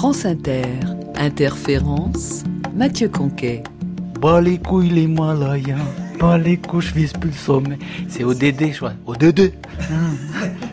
[0.00, 0.64] France Inter,
[1.14, 2.42] Interférence,
[2.74, 3.62] Mathieu Conquet.
[4.18, 5.76] Bah les couilles les malayens,
[6.18, 7.78] bah les couilles je vise plus le sommet.
[8.08, 8.94] C'est au DD, je crois.
[9.04, 9.52] Au DD.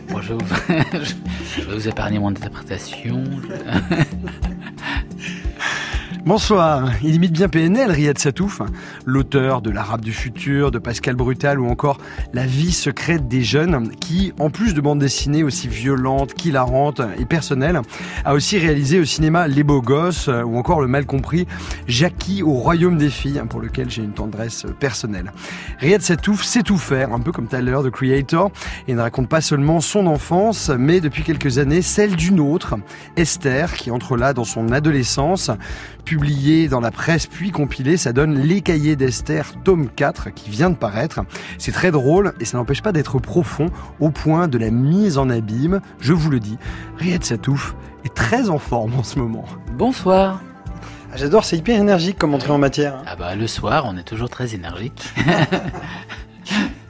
[0.08, 0.54] Bon, je, vais vous...
[1.58, 3.22] je vais vous épargner mon interprétation.
[6.28, 8.60] Bonsoir, il imite bien PNL, Riyad Satouf,
[9.06, 11.96] l'auteur de L'Arabe du futur, de Pascal Brutal ou encore
[12.34, 17.24] La vie secrète des jeunes, qui, en plus de bandes dessinées aussi violentes, qu'hilarantes et
[17.24, 17.80] personnelles,
[18.26, 21.46] a aussi réalisé au cinéma Les Beaux Gosses ou encore Le Mal Compris,
[21.86, 25.32] Jackie au Royaume des Filles, pour lequel j'ai une tendresse personnelle.
[25.78, 28.50] Riyad Satouf sait tout faire, un peu comme Tyler, The Creator,
[28.86, 32.76] et ne raconte pas seulement son enfance, mais depuis quelques années celle d'une autre,
[33.16, 35.50] Esther, qui entre là dans son adolescence,
[36.08, 40.70] publié dans la presse puis compilé, ça donne Les Cahiers d'Esther, tome 4, qui vient
[40.70, 41.20] de paraître.
[41.58, 43.66] C'est très drôle et ça n'empêche pas d'être profond
[44.00, 45.82] au point de la mise en abîme.
[46.00, 46.56] Je vous le dis,
[46.96, 47.76] Riyad Satouf
[48.06, 49.44] est très en forme en ce moment.
[49.74, 50.40] Bonsoir.
[51.12, 53.02] Ah, J'adore, c'est hyper énergique comme entrée en matière.
[53.06, 55.12] Ah bah le soir, on est toujours très énergique.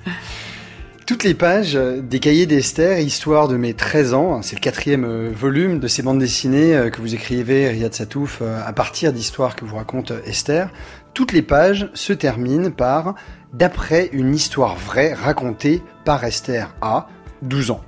[1.08, 5.30] Toutes les pages des cahiers d'Esther, histoire de mes 13 ans, c'est le quatrième euh,
[5.32, 9.56] volume de ces bandes dessinées euh, que vous écrivez, Riyad Satouf, euh, à partir d'histoires
[9.56, 10.68] que vous raconte Esther.
[11.14, 13.14] Toutes les pages se terminent par
[13.54, 17.08] d'après une histoire vraie racontée par Esther à
[17.40, 17.80] 12 ans.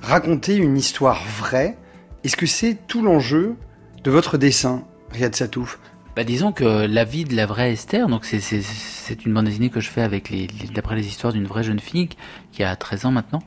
[0.00, 1.76] Raconter une histoire vraie,
[2.24, 3.56] est-ce que c'est tout l'enjeu
[4.02, 5.78] de votre dessin, Riyad Satouf?
[6.16, 9.80] Bah disons que la vie de la vraie Esther, donc c'est une bande dessinée que
[9.80, 10.32] je fais avec
[10.72, 12.08] d'après les histoires d'une vraie jeune fille
[12.50, 13.38] qui a 13 ans maintenant.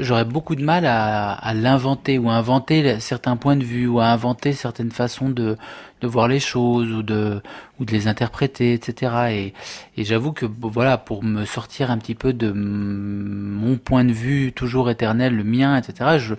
[0.00, 4.00] J'aurais beaucoup de mal à, à l'inventer ou à inventer certains points de vue ou
[4.00, 5.56] à inventer certaines façons de,
[6.04, 7.40] de voir les choses ou de
[7.80, 9.12] ou de les interpréter, etc.
[9.30, 9.54] Et,
[9.96, 14.52] et j'avoue que voilà pour me sortir un petit peu de mon point de vue
[14.52, 16.18] toujours éternel, le mien, etc.
[16.18, 16.34] Je,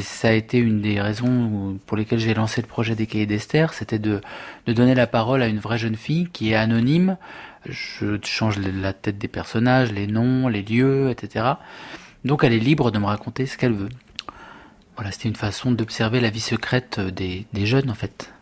[0.00, 3.74] ça a été une des raisons pour lesquelles j'ai lancé le projet des cahiers d'Esther,
[3.74, 4.20] c'était de,
[4.66, 7.16] de donner la parole à une vraie jeune fille qui est anonyme.
[7.68, 11.46] Je change la tête des personnages, les noms, les lieux, etc.
[12.24, 13.90] Donc elle est libre de me raconter ce qu'elle veut.
[14.96, 18.33] Voilà, c'était une façon d'observer la vie secrète des, des jeunes en fait.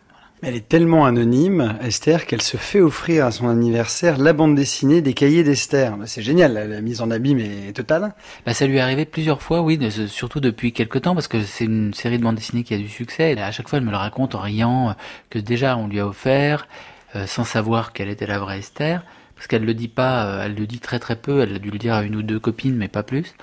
[0.45, 5.01] Elle est tellement anonyme, Esther, qu'elle se fait offrir à son anniversaire la bande dessinée
[5.01, 5.95] des cahiers d'Esther.
[5.95, 8.13] Bah, C'est génial, la, mise en abîme est totale.
[8.45, 11.63] Bah, ça lui est arrivé plusieurs fois, oui, surtout depuis quelques temps, parce que c'est
[11.63, 13.31] une série de bandes dessinées qui a du succès.
[13.31, 14.93] Et à chaque fois, elle me le raconte en riant euh,
[15.29, 16.67] que déjà on lui a offert,
[17.15, 19.05] euh, sans savoir quelle était la vraie Esther,
[19.35, 21.39] parce qu'elle le dit pas, euh, elle le dit très très peu.
[21.39, 23.33] Elle a dû le dire à une ou deux copines, mais pas plus.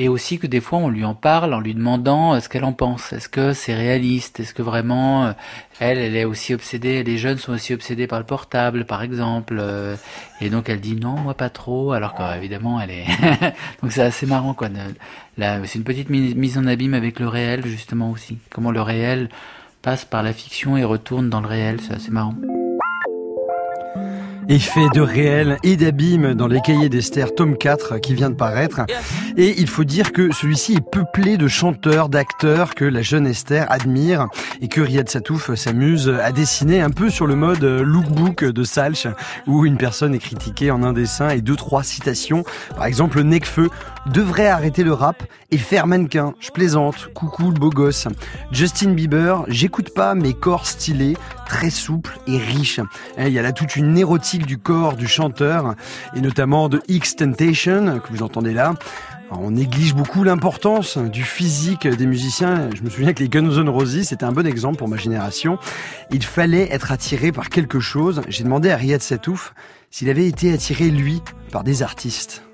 [0.00, 2.62] Et aussi que des fois on lui en parle en lui demandant euh, ce qu'elle
[2.64, 3.12] en pense.
[3.12, 4.38] Est-ce que c'est réaliste?
[4.38, 5.32] Est-ce que vraiment euh,
[5.80, 9.56] elle, elle est aussi obsédée Les jeunes sont aussi obsédés par le portable, par exemple.
[9.60, 9.96] euh,
[10.40, 11.90] et donc elle dit non, moi pas trop.
[11.92, 13.06] Alors qu'évidemment elle est.
[13.82, 14.68] donc c'est assez marrant quoi.
[15.36, 18.38] c'est une petite mi- mise en abîme avec le réel justement aussi.
[18.50, 19.28] Comment le réel
[19.82, 21.80] passe par la fiction et retourne dans le réel.
[21.80, 22.34] C'est assez marrant.
[24.50, 28.80] Effet de réel et d'abîme dans les cahiers d'Esther, tome 4, qui vient de paraître.
[29.36, 33.70] Et il faut dire que celui-ci est peuplé de chanteurs, d'acteurs que la jeune Esther
[33.70, 34.26] admire
[34.62, 39.06] et que Riyad Satouf s'amuse à dessiner un peu sur le mode lookbook de Salch,
[39.46, 42.42] où une personne est critiquée en un dessin et deux, trois citations.
[42.74, 43.68] Par exemple, Necfeu
[44.12, 46.34] devrait arrêter le rap et faire mannequin.
[46.40, 47.08] Je plaisante.
[47.14, 48.08] Coucou le beau gosse.
[48.52, 52.80] Justin Bieber, j'écoute pas mes corps stylés, très souples et riches.
[53.16, 55.74] Eh, Il y a là toute une érotique du corps du chanteur
[56.14, 58.74] et notamment de X Temptation que vous entendez là.
[59.30, 62.70] On néglige beaucoup l'importance du physique des musiciens.
[62.74, 65.58] Je me souviens que les Guns N' Roses, c'était un bon exemple pour ma génération.
[66.10, 68.22] Il fallait être attiré par quelque chose.
[68.28, 69.52] J'ai demandé à Riyad Satouf
[69.90, 71.20] s'il avait été attiré, lui,
[71.52, 72.47] par des artistes.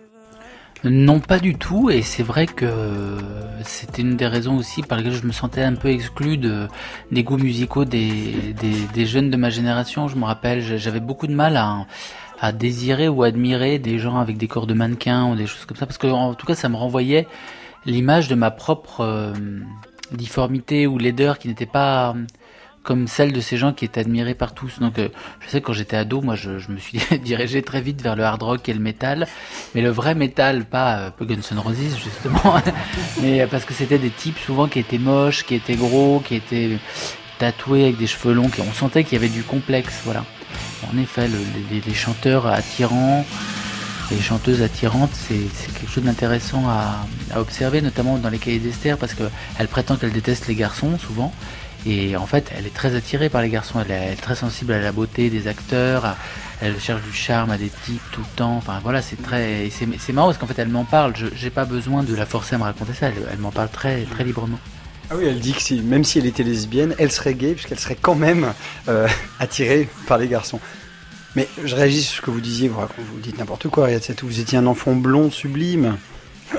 [0.85, 3.17] Non, pas du tout, et c'est vrai que
[3.65, 6.69] c'était une des raisons aussi par lesquelles je me sentais un peu exclu de,
[7.11, 8.55] des goûts musicaux des,
[8.93, 10.09] des, jeunes de ma génération.
[10.09, 14.49] Je me rappelle, j'avais beaucoup de mal à, désirer ou admirer des gens avec des
[14.49, 16.77] corps de mannequin ou des choses comme ça, parce que en tout cas, ça me
[16.77, 17.27] renvoyait
[17.87, 19.33] l'image de ma propre euh,
[20.13, 22.15] difformité ou laideur qui n'était pas
[22.85, 24.79] comme celle de ces gens qui étaient admirés par tous.
[24.79, 25.09] Donc, euh,
[25.41, 28.23] je sais quand j'étais ado, moi, je, je me suis dirigé très vite vers le
[28.23, 29.27] hard rock et le métal,
[29.75, 32.55] mais le vrai métal, pas euh, Guns N' Roses justement,
[33.23, 36.37] mais euh, parce que c'était des types souvent qui étaient moches, qui étaient gros, qui
[36.37, 36.79] étaient
[37.39, 40.25] tatoués avec des cheveux longs, qui on sentait qu'il y avait du complexe, voilà.
[40.93, 41.39] En effet, le-
[41.71, 43.25] les, les chanteurs attirants,
[44.11, 45.39] les chanteuses attirantes, c'est
[45.73, 49.25] quelque chose d'intéressant à, à observer, notamment dans les cahiers d'Esther, parce que
[49.59, 51.33] elle prétend qu'elle déteste les garçons souvent,
[51.87, 53.81] et en fait, elle est très attirée par les garçons.
[53.85, 56.17] Elle est, très sensible à la beauté des acteurs.
[56.63, 58.57] elle cherche du charme à des types tout le temps.
[58.57, 61.15] Enfin voilà, c'est très, c'est marrant parce qu'en fait, elle m'en parle.
[61.17, 63.09] Je j'ai pas besoin de la forcer à me raconter ça.
[63.09, 64.59] Elle, m'en parle très très librement.
[65.11, 67.99] Ah oui, elle dit que même si elle était lesbienne, elle serait gay puisqu'elle serait
[68.01, 68.55] quand même
[68.89, 69.07] euh,
[69.39, 70.61] attirée par les garçons.
[71.37, 73.89] Mais je réagis sur ce que vous disiez, vous, vous dites n'importe quoi,
[74.23, 75.99] Vous étiez un enfant blond sublime.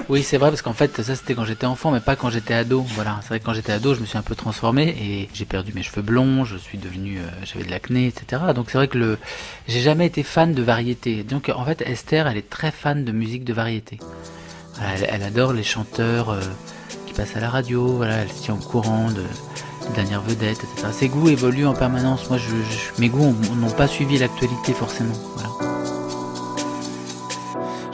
[0.09, 2.53] Oui, c'est vrai, parce qu'en fait, ça c'était quand j'étais enfant, mais pas quand j'étais
[2.53, 2.85] ado.
[2.89, 5.45] Voilà, c'est vrai que quand j'étais ado, je me suis un peu transformé et j'ai
[5.45, 8.43] perdu mes cheveux blonds, je suis devenu, euh, j'avais de l'acné, etc.
[8.53, 9.17] Donc c'est vrai que
[9.67, 11.23] j'ai jamais été fan de variété.
[11.23, 13.99] Donc en fait, Esther, elle est très fan de musique de variété.
[14.81, 16.41] elle, adore les chanteurs euh,
[17.07, 17.87] qui passent à la radio.
[17.87, 19.23] Voilà, elle tient au courant de
[19.93, 20.87] dernières vedettes, etc.
[20.91, 22.29] Ses goûts évoluent en permanence.
[22.29, 25.13] Moi, je, mes goûts n'ont pas suivi l'actualité forcément.
[25.35, 25.74] Voilà.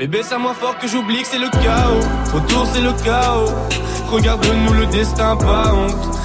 [0.00, 2.34] Bébé, ça moins fort que j'oublie que c'est le chaos.
[2.34, 3.52] Autour, c'est le chaos.
[4.08, 6.19] Regarde-nous le destin, pas honte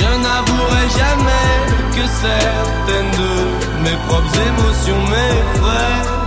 [0.00, 1.50] Je n'avouerai jamais
[1.94, 3.34] que certaines de
[3.84, 6.20] mes propres émotions m'effraient.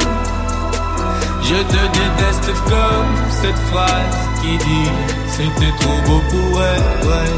[1.50, 4.90] Je te déteste comme cette phrase qui dit
[5.28, 7.30] c'était trop beau pour être vrai.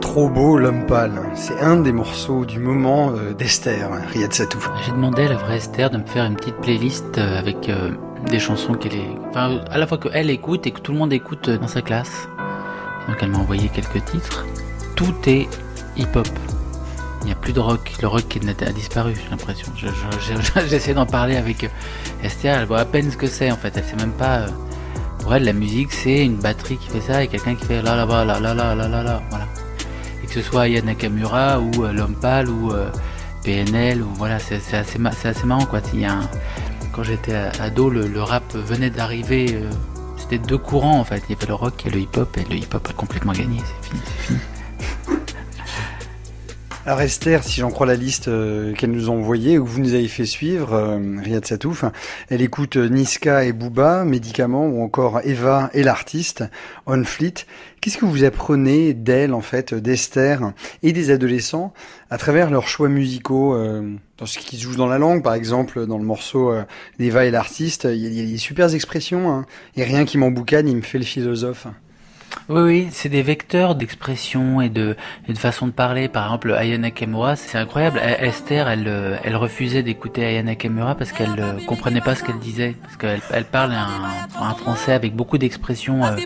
[0.00, 4.58] Trop beau l'homme pâle, c'est un des morceaux du moment euh, d'Esther, Riyad Satou.
[4.86, 7.90] J'ai demandé à la vraie Esther de me faire une petite playlist euh, avec euh,
[8.30, 11.12] des chansons qu'elle est, enfin, à la fois qu'elle écoute et que tout le monde
[11.12, 12.28] écoute dans sa classe.
[13.08, 14.44] Donc elle m'a envoyé quelques titres.
[14.96, 15.48] Tout est
[15.96, 16.28] hip-hop.
[17.22, 17.92] Il n'y a plus de rock.
[18.02, 19.72] Le rock a disparu, j'ai l'impression.
[20.68, 21.68] J'essaie d'en parler avec euh,
[22.22, 23.72] Esther Elle voit à peine ce que c'est en fait.
[23.76, 24.40] Elle sait même pas.
[24.40, 24.48] Euh,
[25.20, 27.96] pour elle, la musique, c'est une batterie qui fait ça et quelqu'un qui fait là
[27.96, 29.22] là bas là là là là là là.
[29.30, 29.46] Voilà.
[30.22, 32.16] Et que ce soit Aya Nakamura ou euh, L'Homme
[32.48, 32.72] ou
[33.42, 35.80] PNL ou voilà, c'est assez, assez marrant quoi.
[35.94, 36.28] Il y a un,
[36.94, 39.48] quand j'étais ado, le, rap venait d'arriver.
[39.52, 39.70] Euh,
[40.16, 41.22] c'était deux courants en fait.
[41.28, 43.60] Il y avait le rock et le hip-hop, et le hip-hop a complètement gagné.
[43.60, 44.38] C'est fini, c'est fini.
[46.86, 49.80] Alors Esther, si j'en crois la liste euh, qu'elle nous a envoyée ou que vous
[49.80, 51.86] nous avez fait suivre, euh, Riyad Satouf,
[52.28, 56.44] elle écoute euh, Niska et Booba, Médicaments ou encore Eva et l'artiste,
[56.84, 57.46] On Fleet.
[57.80, 61.72] Qu'est-ce que vous apprenez d'elle en fait, d'Esther et des adolescents
[62.10, 63.56] à travers leurs choix musicaux
[64.18, 66.54] dans ce qui se joue dans la langue, par exemple, dans le morceau
[66.98, 69.44] d'Eva et l'artiste, il y, a des super expressions, hein,
[69.76, 71.66] et rien qui m'emboucane, il me fait le philosophe.
[72.50, 74.96] Oui, oui, c'est des vecteurs d'expression et de,
[75.26, 76.08] et de façon de parler.
[76.08, 77.98] Par exemple, Ayana Nakamura, c'est incroyable.
[77.98, 82.38] Esther, elle, euh, elle refusait d'écouter Ayana Nakamura parce qu'elle euh, comprenait pas ce qu'elle
[82.38, 82.76] disait.
[82.82, 83.88] Parce qu'elle elle parle un,
[84.38, 86.16] un français avec beaucoup d'expressions euh,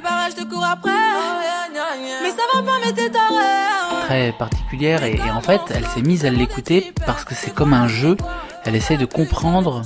[4.06, 5.04] très particulières.
[5.04, 8.16] Et, et en fait, elle s'est mise à l'écouter parce que c'est comme un jeu.
[8.64, 9.82] Elle essaie de comprendre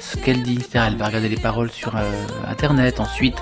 [0.00, 0.64] ce qu'elle dit.
[0.72, 2.10] Elle va regarder les paroles sur euh,
[2.48, 3.00] Internet.
[3.00, 3.36] Ensuite,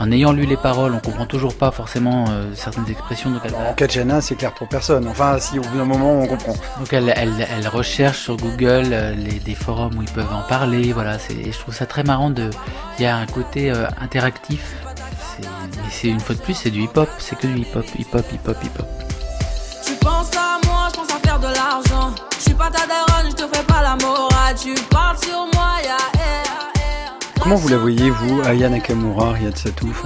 [0.00, 3.30] en ayant lu les paroles, on comprend toujours pas forcément euh, certaines expressions.
[3.30, 5.08] Donc elle va- En Kachana, c'est clair pour personne.
[5.08, 6.54] Enfin, si au bout d'un moment, on comprend.
[6.78, 10.42] Donc elle, elle, elle recherche sur Google euh, les, des forums où ils peuvent en
[10.48, 10.92] parler.
[10.92, 12.30] Voilà, c'est, et je trouve ça très marrant.
[12.30, 12.50] De,
[12.98, 14.76] il y a un côté euh, interactif.
[15.36, 15.42] C'est,
[15.76, 17.08] mais c'est une fois de plus, c'est du hip-hop.
[17.18, 18.86] C'est que du hip-hop, hip-hop, hip-hop, hip-hop.
[19.84, 22.14] Tu penses à moi, je pense à faire de l'argent.
[22.38, 24.54] Je suis pas ta daronne, je te fais pas la morale.
[24.60, 25.57] Tu parles sur moi.
[27.48, 30.04] Comment vous la voyez, vous, Aya Nakamura, Riyad Satouf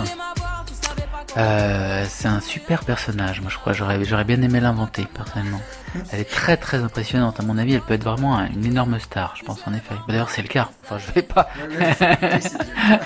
[1.37, 3.41] Euh, c'est un super personnage.
[3.41, 5.61] Moi, je crois, j'aurais, j'aurais bien aimé l'inventer personnellement.
[6.13, 7.41] Elle est très très impressionnante.
[7.41, 9.35] À mon avis, elle peut être vraiment un- une énorme star.
[9.37, 9.97] Je pense en effet.
[10.07, 10.69] D'ailleurs, c'est le cas.
[10.85, 11.49] Enfin, je vais pas.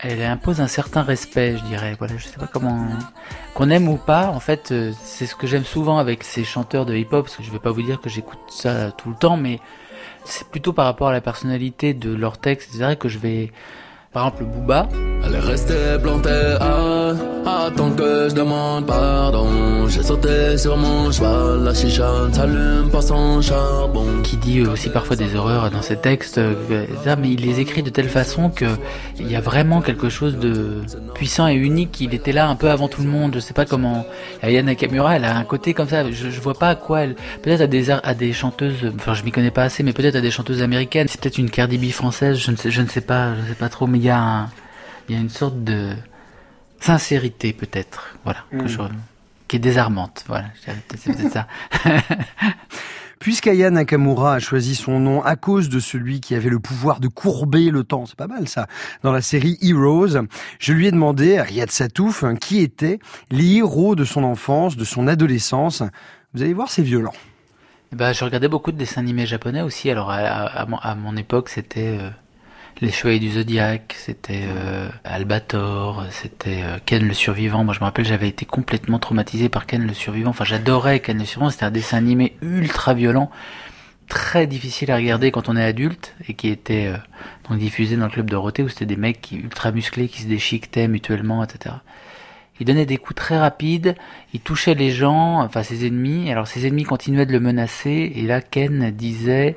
[0.00, 1.94] Elle impose un certain respect, je dirais.
[1.96, 2.88] Voilà, je sais pas comment
[3.54, 4.30] qu'on aime ou pas.
[4.30, 7.44] En fait, euh, c'est ce que j'aime souvent avec ces chanteurs de hip-hop, parce que
[7.44, 9.60] je vais pas vous dire que j'écoute ça tout le temps, mais
[10.24, 13.52] c'est plutôt par rapport à la personnalité de leur texte, etc., que je vais,
[14.12, 14.88] par exemple, Booba.
[15.24, 17.14] Elle est restée plantée à
[24.22, 27.82] qui dit aussi parfois des horreurs dans ses textes, euh, etc., mais il les écrit
[27.82, 28.64] de telle façon que
[29.18, 30.80] il y a vraiment quelque chose de
[31.14, 32.00] puissant et unique.
[32.00, 33.32] Il était là un peu avant tout le monde.
[33.34, 34.04] Je sais pas comment.
[34.42, 36.10] Aya Nakamura, elle a un côté comme ça.
[36.10, 37.14] Je, je vois pas à quoi elle.
[37.42, 38.92] Peut-être à des à des chanteuses.
[38.96, 41.06] Enfin, je m'y connais pas assez, mais peut-être à des chanteuses américaines.
[41.08, 42.38] C'est peut-être une Cardi B française.
[42.38, 43.34] Je ne sais, je ne sais pas.
[43.34, 43.86] Je ne sais pas trop.
[43.86, 44.50] Mais il y a un,
[45.08, 45.90] il y a une sorte de
[46.82, 48.16] sincérité peut-être.
[48.24, 48.40] Voilà.
[48.50, 48.78] Que je,
[49.48, 50.24] qui est désarmante.
[50.26, 50.46] Voilà.
[50.64, 51.46] C'est peut-être ça.
[53.18, 57.06] Puisqu'Aya Nakamura a choisi son nom à cause de celui qui avait le pouvoir de
[57.06, 58.66] courber le temps, c'est pas mal ça,
[59.04, 60.26] dans la série Heroes,
[60.58, 62.98] je lui ai demandé à Riyad Satouf hein, qui étaient
[63.30, 65.84] les héros de son enfance, de son adolescence.
[66.34, 67.12] Vous allez voir, c'est violent.
[67.92, 69.88] Eh ben, je regardais beaucoup de dessins animés japonais aussi.
[69.88, 72.10] Alors, à mon époque, c'était euh,
[72.80, 77.62] Les Chevaliers du Zodiaque, c'était euh, Albator, c'était euh, Ken le Survivant.
[77.62, 80.30] Moi, je me rappelle, j'avais été complètement traumatisé par Ken le Survivant.
[80.30, 81.50] Enfin, j'adorais Ken le Survivant.
[81.50, 83.30] C'était un dessin animé ultra violent,
[84.08, 86.96] très difficile à regarder quand on est adulte et qui était euh,
[87.48, 90.26] donc diffusé dans le club Dorothée où c'était des mecs qui, ultra musclés qui se
[90.26, 91.76] déchiquetaient mutuellement, etc.
[92.58, 93.94] Il donnait des coups très rapides,
[94.34, 96.30] il touchait les gens, enfin ses ennemis.
[96.30, 99.56] Alors ses ennemis continuaient de le menacer, et là Ken disait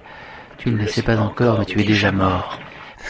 [0.57, 2.59] Tu ne le sais pas encore, mais tu es déjà mort.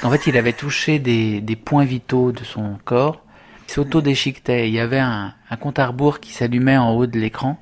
[0.04, 3.22] En fait, il avait touché des, points vitaux de son corps,
[3.68, 4.68] il s'auto-déchiquetait.
[4.68, 7.60] Il y avait un, compte à rebours qui s'allumait en haut de l'écran.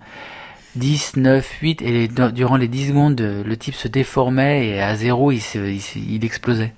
[0.75, 5.31] 10, 9, 8, et durant les 10 secondes, le type se déformait, et à zéro,
[5.31, 6.73] il, explosait.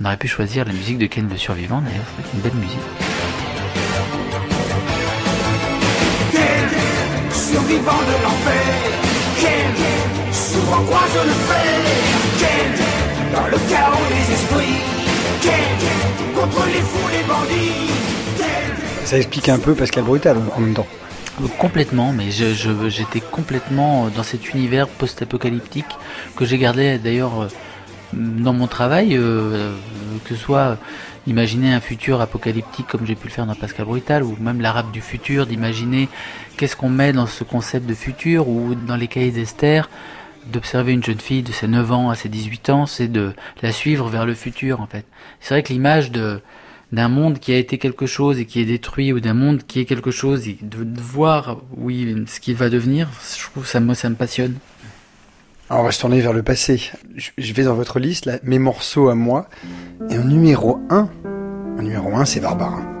[0.00, 2.78] On aurait pu choisir la musique de Ken le Survivant, d'ailleurs, c'est une belle musique.
[7.50, 8.66] survivant de l'enfer.
[9.40, 9.74] Ken,
[10.32, 11.80] souvent croise le fer.
[12.40, 12.70] Ken,
[13.34, 13.90] dans le chaos.
[13.90, 13.99] Ken,
[16.40, 17.90] contre les fous, les bandits.
[18.38, 19.06] Ken.
[19.06, 20.86] Ça explique un peu Pascal Brutal en même temps.
[21.42, 25.86] Euh, Complètement, mais je, je- j'étais complètement dans cet univers post-apocalyptique
[26.36, 27.48] que j'ai gardé d'ailleurs euh,
[28.12, 29.72] dans mon travail, euh,
[30.24, 30.74] que ce soit euh,
[31.26, 34.90] imaginer un futur apocalyptique comme j'ai pu le faire dans Pascal Brutal, ou même l'arabe
[34.90, 36.08] du futur, d'imaginer
[36.56, 39.88] qu'est-ce qu'on met dans ce concept de futur, ou dans les cahiers d'Esther,
[40.46, 43.32] d'observer une jeune fille de ses 9 ans à ses 18 ans, c'est de
[43.62, 45.04] la suivre vers le futur en fait.
[45.40, 46.40] C'est vrai que l'image de
[46.92, 49.80] d'un monde qui a été quelque chose et qui est détruit ou d'un monde qui
[49.80, 53.94] est quelque chose et de, voir oui ce qu'il va devenir je trouve ça moi
[53.94, 54.56] ça me passionne
[55.68, 56.90] Alors on va se tourner vers le passé.
[57.16, 59.48] Je, vais dans votre liste, là, mes morceaux à moi.
[60.10, 61.08] Et en numéro 1,
[61.78, 62.99] en numéro 1, c'est Barbara.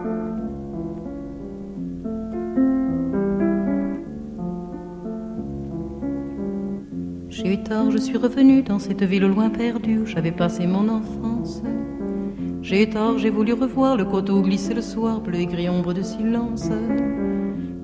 [7.42, 10.66] J'ai eu tort, je suis revenu dans cette ville au loin perdue où j'avais passé
[10.66, 11.62] mon enfance.
[12.60, 15.94] J'ai eu tort, j'ai voulu revoir le coteau glisser le soir, bleu et gris ombre
[15.94, 16.68] de silence.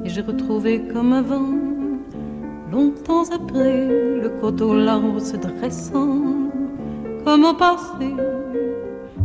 [0.04, 1.54] Et j'ai retrouvé comme avant,
[2.70, 6.50] longtemps après, le coteau l'arbre se dressant,
[7.24, 8.14] comme au passé.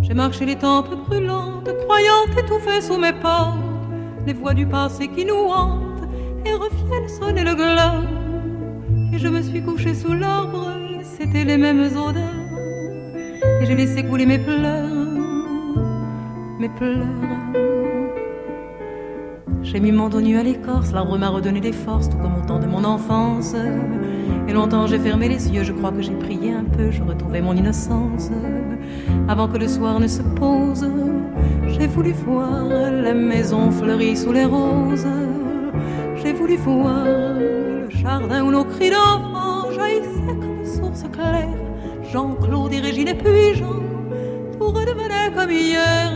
[0.02, 3.54] J'ai marché les tempes brûlantes, croyant étouffer sous mes pas
[4.26, 6.08] les voix du passé qui nous hantent
[6.46, 8.21] et reviennent sonner le glas.
[9.14, 10.72] Et je me suis couché sous l'arbre,
[11.04, 12.24] c'était les mêmes odeurs.
[13.62, 14.90] Et j'ai laissé couler mes pleurs,
[16.60, 17.08] mes pleurs.
[19.64, 22.46] J'ai mis mon dos nu à l'écorce, l'arbre m'a redonné des forces, tout comme au
[22.46, 23.54] temps de mon enfance.
[24.48, 27.42] Et longtemps j'ai fermé les yeux, je crois que j'ai prié un peu, je retrouvais
[27.42, 28.30] mon innocence.
[29.28, 30.90] Avant que le soir ne se pose,
[31.68, 35.08] j'ai voulu voir la maison fleurie sous les roses.
[36.24, 37.31] J'ai voulu voir
[38.02, 41.50] jardin où nos cris d'enfants jaillissaient comme source claire.
[42.12, 43.80] Jean-Claude et Régine et puis Jean,
[44.58, 46.12] tout redevenait comme hier.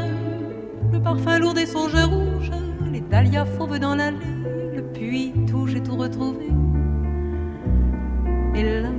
[0.92, 2.52] Le parfum lourd des sauges rouges,
[2.92, 4.18] les dahlias fauves dans l'allée,
[4.76, 6.48] le puits tout, j'ai tout retrouvé.
[8.56, 8.92] Hélas,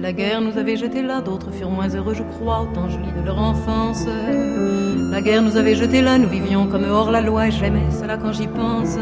[0.00, 3.12] la guerre nous avait jetés là, d'autres furent moins heureux, je crois, autant je lis
[3.20, 4.06] de leur enfance.
[5.10, 8.16] La guerre nous avait jetés là, nous vivions comme hors la loi, et j'aimais cela
[8.16, 8.98] quand j'y pense.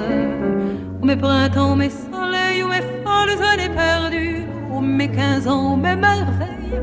[1.02, 6.80] Mes printemps, mes soleils, mes folles années perdues, ô mes quinze ans, mes merveilles,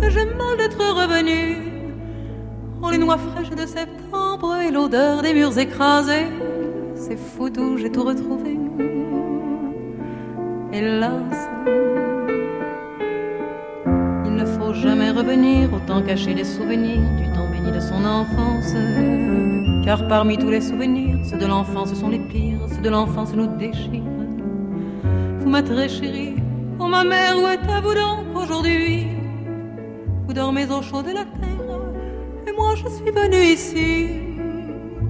[0.00, 1.58] que j'aime mal d'être revenu.
[2.82, 6.26] Oh, les noix fraîches de septembre et l'odeur des murs écrasés,
[6.96, 8.58] c'est fou j'ai tout retrouvé.
[10.72, 11.48] Hélas,
[14.26, 18.74] il ne faut jamais revenir, autant cacher les souvenirs du temps béni de son enfance.
[19.84, 23.48] Car parmi tous les souvenirs, ceux de l'enfance sont les pires, ceux de l'enfance nous
[23.58, 24.02] déchirent.
[25.40, 26.36] Vous ma très chérie,
[26.78, 29.08] oh ma mère, où êtes-vous donc aujourd'hui?
[30.26, 31.80] Vous dormez au chaud de la terre,
[32.46, 34.06] et moi je suis venue ici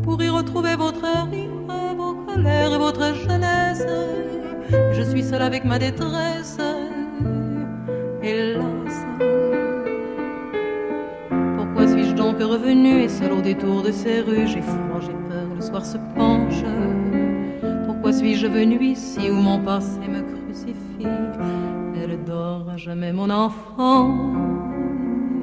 [0.03, 1.51] pour y retrouver votre rire,
[1.97, 3.87] vos colères et votre jeunesse.
[4.93, 6.57] Je suis seule avec ma détresse,
[8.23, 8.52] hélas.
[12.43, 15.85] Donc revenue et seule au détour de ces rues J'ai froid, j'ai peur, le soir
[15.85, 16.63] se penche.
[17.87, 21.07] Pourquoi suis-je venue ici où mon passé me crucifie?
[22.03, 24.09] Elle dort à jamais mon enfant,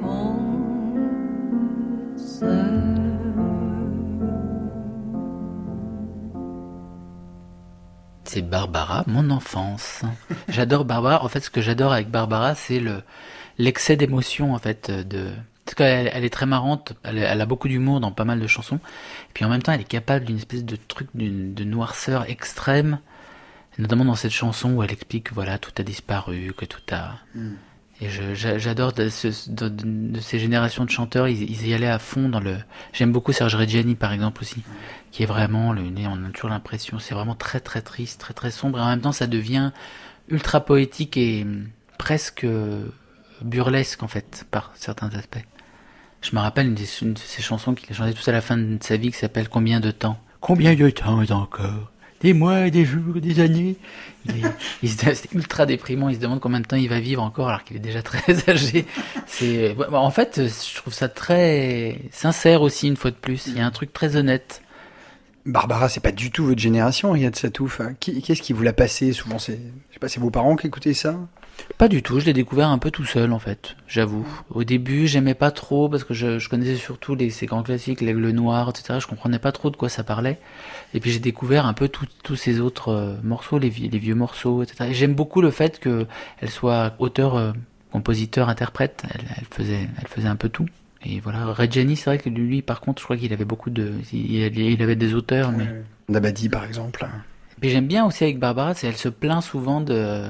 [0.02, 0.36] mon
[2.16, 2.82] seul.
[8.24, 10.02] C'est Barbara, mon enfance.
[10.48, 11.24] J'adore Barbara.
[11.24, 13.02] En fait, ce que j'adore avec Barbara, c'est le
[13.58, 15.30] l'excès d'émotion en fait de
[15.70, 18.46] parce qu'elle elle est très marrante, elle, elle a beaucoup d'humour dans pas mal de
[18.46, 21.64] chansons, et puis en même temps elle est capable d'une espèce de truc d'une de
[21.64, 22.98] noirceur extrême,
[23.78, 27.18] notamment dans cette chanson où elle explique que voilà tout a disparu, que tout a
[28.02, 31.68] et je- j'a- j'adore de, ce- de- de- de ces générations de chanteurs, ils, ils
[31.68, 32.56] y allaient à fond dans le.
[32.94, 34.62] J'aime beaucoup Serge Reggiani par exemple aussi,
[35.12, 36.06] qui est vraiment le nez.
[36.08, 39.02] On a toujours l'impression, c'est vraiment très très triste, très très sombre, et en même
[39.02, 39.70] temps ça devient
[40.30, 41.68] ultra poétique et hum,
[41.98, 42.86] presque euh,
[43.42, 45.44] burlesque en fait par certains aspects.
[46.22, 48.78] Je me rappelle une, de ces chansons qu'il a chantées tout à la fin de
[48.82, 50.18] sa vie qui s'appelle Combien de temps?
[50.40, 51.90] Combien de temps encore?
[52.20, 53.76] Des mois, des jours, des années?
[54.26, 54.34] Il
[54.82, 56.10] il c'est ultra déprimant.
[56.10, 58.48] Il se demande combien de temps il va vivre encore alors qu'il est déjà très
[58.50, 58.84] âgé.
[59.26, 63.46] C'est, ouais, en fait, je trouve ça très sincère aussi une fois de plus.
[63.46, 64.62] Il y a un truc très honnête.
[65.46, 67.80] Barbara, c'est pas du tout votre génération, Riyad Satouf.
[67.98, 69.14] Qui, qu'est-ce qui vous l'a passé?
[69.14, 71.16] Souvent, c'est, je sais pas, c'est vos parents qui écoutaient ça?
[71.78, 72.20] Pas du tout.
[72.20, 73.76] Je l'ai découvert un peu tout seul en fait.
[73.88, 74.26] J'avoue.
[74.50, 78.00] Au début, j'aimais pas trop parce que je, je connaissais surtout les ces grands classiques,
[78.00, 78.98] l'aigle noir, etc.
[79.00, 80.38] Je comprenais pas trop de quoi ça parlait.
[80.94, 84.14] Et puis j'ai découvert un peu tous ces autres euh, morceaux, les, vi- les vieux
[84.14, 84.90] morceaux, etc.
[84.90, 86.06] Et j'aime beaucoup le fait que
[86.40, 87.52] elle soit auteur, euh,
[87.92, 89.02] compositeur, interprète.
[89.14, 90.66] Elle, elle faisait, elle faisait un peu tout.
[91.02, 93.94] Et voilà, Reggiani, c'est vrai que lui, par contre, je crois qu'il avait beaucoup de,
[94.12, 95.64] il, il avait des auteurs, mais.
[96.10, 97.06] Dabadi, par exemple.
[97.60, 100.24] Puis j'aime bien aussi avec Barbara, c'est elle se plaint souvent de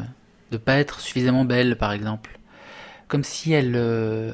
[0.51, 2.39] de pas être suffisamment belle, par exemple,
[3.09, 4.33] comme si elle euh,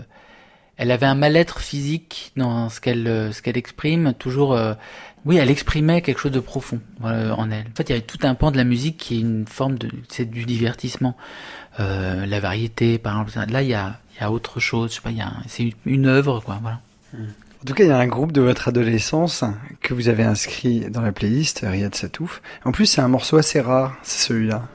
[0.77, 4.15] elle avait un mal-être physique dans ce qu'elle euh, ce qu'elle exprime.
[4.15, 4.75] Toujours, euh,
[5.25, 7.67] oui, elle exprimait quelque chose de profond en elle.
[7.67, 9.79] En fait, il y a tout un pan de la musique qui est une forme
[9.79, 11.17] de c'est du divertissement,
[11.79, 13.51] la variété, par exemple.
[13.53, 14.91] Là, il y a y a autre chose.
[14.91, 16.59] Je sais pas, y a c'est une, une œuvre, quoi.
[16.63, 16.81] Voilà.
[17.15, 19.43] En tout cas, il y a un groupe de votre adolescence
[19.81, 22.41] que vous avez inscrit dans la playlist, Riyad Satouf.
[22.65, 24.69] En plus, c'est un morceau assez rare, c'est celui-là.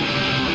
[0.00, 0.49] Thank you.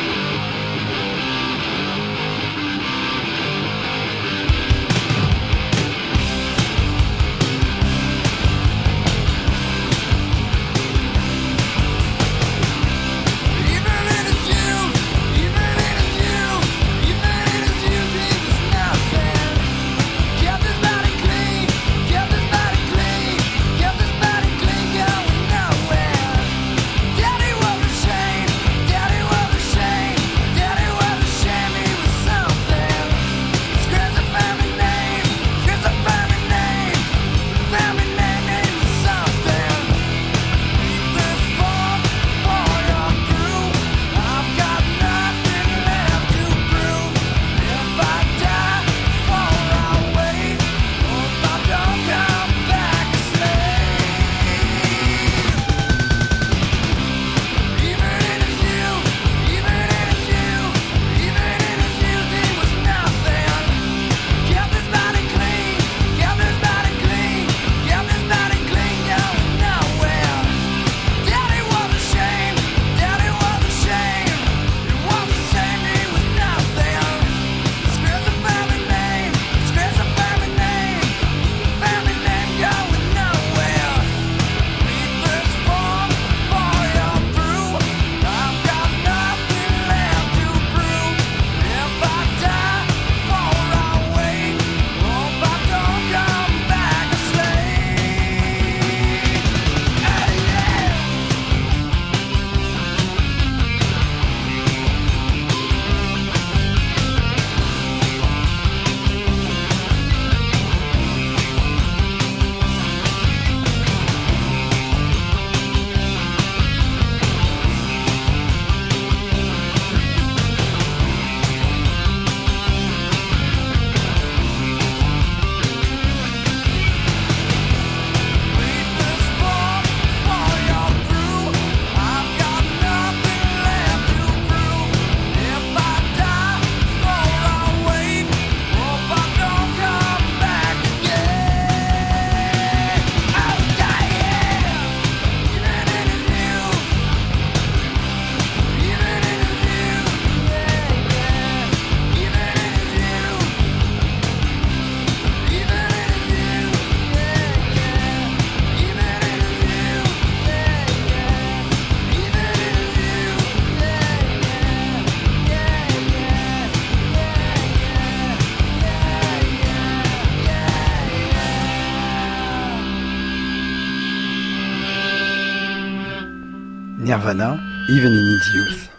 [177.06, 177.56] Nirvana,
[177.88, 178.90] Even in Its Youth.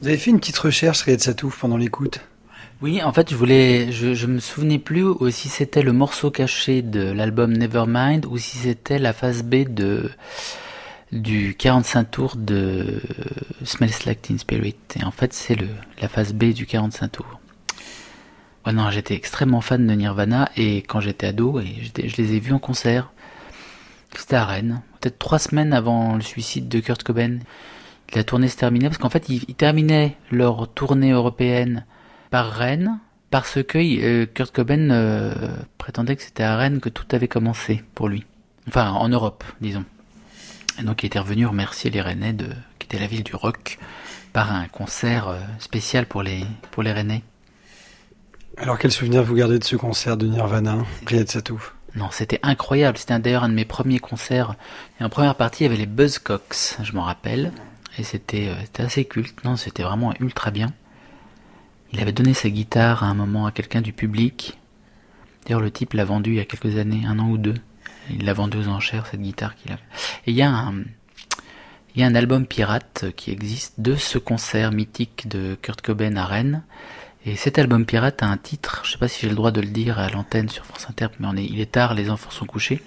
[0.00, 2.20] Vous avez fait une petite recherche, Riyad Satouf, pendant l'écoute?
[2.80, 6.82] Oui, en fait, je voulais, je, je me souvenais plus si c'était le morceau caché
[6.82, 10.08] de l'album Nevermind ou si c'était la phase B de
[11.10, 13.02] du 45 tours de
[13.64, 14.76] Smells Like Teen Spirit.
[14.94, 15.66] Et en fait, c'est le
[16.00, 17.40] la phase B du 45 tours.
[18.64, 21.74] Ouais, non, j'étais extrêmement fan de Nirvana et quand j'étais ado, et
[22.06, 23.10] je les ai vus en concert.
[24.16, 27.38] C'était à Rennes, peut-être trois semaines avant le suicide de Kurt Cobain.
[28.14, 31.84] La tournée se terminait parce qu'en fait, ils, terminaient leur tournée européenne
[32.30, 32.98] par Rennes
[33.30, 35.34] parce que euh, Kurt Cobain euh,
[35.76, 38.24] prétendait que c'était à Rennes que tout avait commencé pour lui.
[38.66, 39.84] Enfin, en Europe, disons.
[40.78, 42.34] Et donc, il était revenu remercier les Rennais,
[42.78, 43.78] qui était la ville du rock,
[44.32, 47.22] par un concert euh, spécial pour les, pour Rennais.
[48.56, 51.74] Alors, quel souvenir vous gardez de ce concert de Nirvana, Riyad Satouf?
[51.98, 52.96] Non, c'était incroyable.
[52.96, 54.54] C'était d'ailleurs un de mes premiers concerts.
[55.00, 57.52] Et en première partie, il y avait les Buzzcocks, je m'en rappelle.
[57.98, 59.42] Et c'était euh, c'était assez culte.
[59.44, 60.72] Non, c'était vraiment ultra bien.
[61.92, 64.58] Il avait donné sa guitare à un moment à quelqu'un du public.
[65.44, 67.56] D'ailleurs, le type l'a vendu il y a quelques années, un an ou deux.
[68.10, 69.82] Il l'a vendu aux enchères, cette guitare qu'il avait.
[70.26, 70.74] Et il y a un,
[71.94, 76.16] il y a un album pirate qui existe de ce concert mythique de Kurt Cobain
[76.16, 76.62] à Rennes.
[77.26, 79.60] Et cet album pirate a un titre, je sais pas si j'ai le droit de
[79.60, 82.30] le dire à l'antenne sur France Inter, mais on est, il est tard, les enfants
[82.30, 82.82] sont couchés.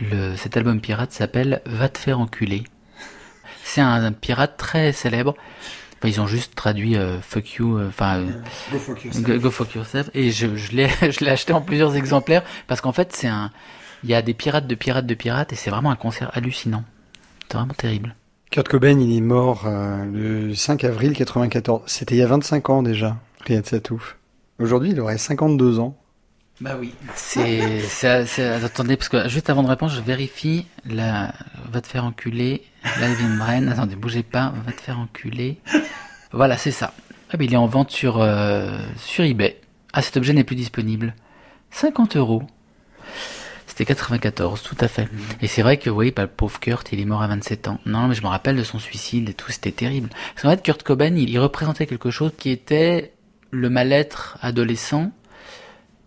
[0.00, 2.64] Le, cet album pirate s'appelle Va te faire enculer.
[3.64, 5.34] C'est un, un pirate très célèbre.
[5.98, 8.26] Enfin, ils ont juste traduit euh, Fuck you, euh, enfin euh,
[8.70, 10.10] Go fuck Go, go fuck yourself.
[10.14, 13.50] Et je, je l'ai, je l'ai acheté en plusieurs exemplaires parce qu'en fait, c'est un,
[14.04, 16.84] il y a des pirates de pirates de pirates et c'est vraiment un concert hallucinant.
[17.48, 18.14] C'est vraiment terrible.
[18.50, 21.82] Kurt Cobain, il est mort euh, le 5 avril 94.
[21.86, 24.16] C'était il y a 25 ans déjà, Riyad Satouf.
[24.58, 25.96] Aujourd'hui, il aurait 52 ans.
[26.60, 26.94] Bah oui.
[27.14, 31.32] C'est, c'est, c'est- attendez, parce que juste avant de répondre, je vérifie la,
[31.70, 32.62] va te faire enculer,
[33.00, 33.68] l'Alvin Brain.
[33.72, 35.58] Attendez, bougez pas, va te faire enculer.
[36.32, 36.92] Voilà, c'est ça.
[37.30, 39.60] Ah, ben, il est en vente sur, euh, sur eBay.
[39.92, 41.14] Ah, cet objet n'est plus disponible.
[41.72, 42.42] 50 euros.
[43.66, 45.06] C'était 94, tout à fait.
[45.42, 47.78] Et c'est vrai que, oui, bah, le pauvre Kurt, il est mort à 27 ans.
[47.84, 50.08] Non, mais je me rappelle de son suicide et tout, c'était terrible.
[50.34, 53.12] Parce qu'en fait, Kurt Cobain, il, il représentait quelque chose qui était
[53.56, 55.10] le mal-être adolescent,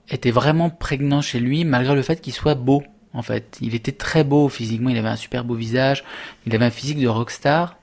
[0.10, 2.84] était vraiment prégnant chez lui, malgré le fait qu'il soit beau,
[3.14, 3.58] en fait.
[3.62, 6.04] Il était très beau physiquement, il avait un super beau visage,
[6.46, 7.78] il avait un physique de rockstar,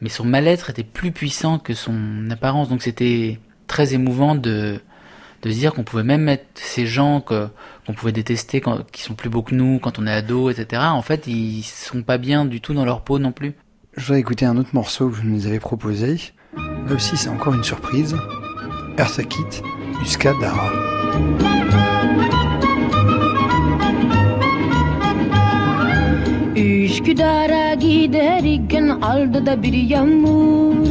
[0.00, 4.80] mais son mal-être était plus puissant que son apparence, donc c'était très émouvant de,
[5.42, 7.48] de se dire qu'on pouvait même mettre ces gens que,
[7.86, 8.62] qu'on pouvait détester,
[8.92, 10.82] qui sont plus beaux que nous, quand on est ado, etc.
[10.86, 13.54] En fait, ils sont pas bien du tout dans leur peau non plus.
[13.96, 16.32] Je voudrais écouter un autre morceau que vous nous avez proposé.
[16.56, 18.16] Là aussi, c'est encore une surprise.
[18.96, 19.62] Eartha Kitt,
[20.02, 20.70] Uska Dara.
[26.56, 30.86] Üsküdar'a giderken aldı da bir yağmur.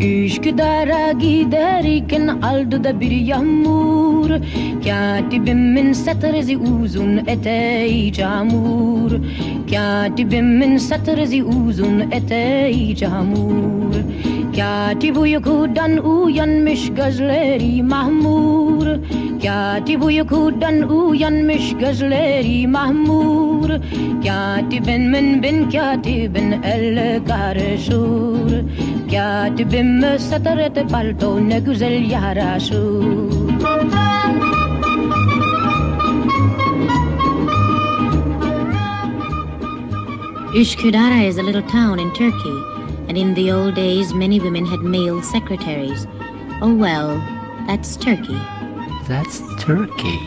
[0.00, 4.30] Üsküdar'a giderken aldı da bir yağmur.
[4.84, 9.12] Katibimin satrezi uzun eteği camur.
[9.70, 13.94] Katibimin satrezi uzun eteği camur
[14.58, 18.86] Katibuyu kudan uyan miş gazleri mahmur
[19.42, 23.70] Katibuyu kudan uyan miş gazleri mahmur
[24.24, 27.26] Katibin min bin katibin sur?
[27.26, 28.50] Karışur
[29.10, 33.32] Katibim satarete palto ne güzel yaraşur
[40.54, 42.67] Üsküdar is a little town in Turkey.
[43.08, 46.06] And in the old days many women had male secretaries.
[46.60, 47.20] Oh well,
[47.66, 48.36] that's Turkey.
[49.08, 50.18] That's Turkey.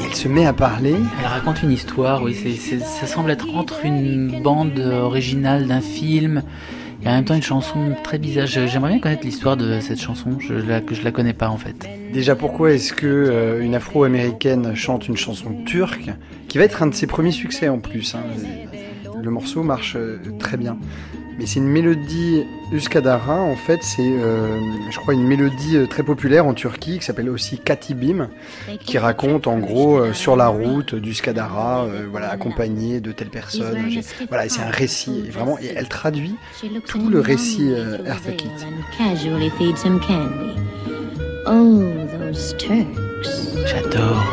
[0.00, 0.94] Elle se met à parler.
[1.20, 6.42] Elle raconte une histoire, oui, ça semble être entre une bande originale d'un film
[7.02, 8.46] et en même temps une chanson très bizarre.
[8.46, 11.56] J'aimerais bien connaître l'histoire de cette chanson, je la, que je la connais pas en
[11.56, 11.88] fait.
[12.12, 16.10] Déjà, pourquoi est-ce que euh, une Afro-américaine chante une chanson turque,
[16.48, 18.22] qui va être un de ses premiers succès en plus hein.
[19.20, 20.76] Le morceau marche euh, très bien.
[21.38, 24.58] Mais c'est une mélodie Uskadara, en fait, c'est, euh,
[24.90, 28.28] je crois, une mélodie euh, très populaire en Turquie qui s'appelle aussi Katibim,
[28.80, 33.90] qui raconte en gros euh, sur la route d'Uskadara, euh, voilà, accompagné de telle personne.
[34.28, 36.36] Voilà, et c'est un récit, et vraiment, et elle traduit
[36.86, 38.44] tout le récit euh, Turks.
[43.66, 44.24] J'adore.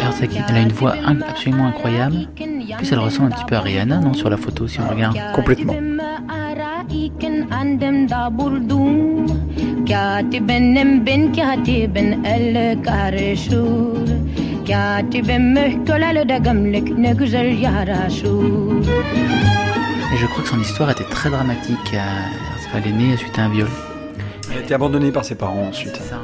[0.00, 2.28] Eartha Kitt, elle a une voix absolument incroyable.
[2.72, 4.88] En plus, elle ressemble un petit peu à Rihanna, non, sur la photo, si on
[4.88, 5.18] regarde.
[5.34, 5.76] Complètement.
[17.62, 18.90] Yaraşır
[20.12, 21.94] Et je crois que son histoire était très dramatique.
[21.94, 23.68] Euh, Elle est née suite à un viol.
[24.50, 25.96] Elle a été abandonnée par ses parents ensuite.
[25.96, 26.18] Ça,